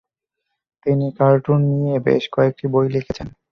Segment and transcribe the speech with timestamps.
[0.85, 3.27] তিনি কার্টুন নিয়ে বেশ কয়েকটি বই লিখেছেন।